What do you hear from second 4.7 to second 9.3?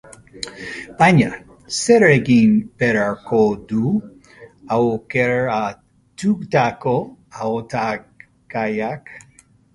aukeratutako hautagaiak?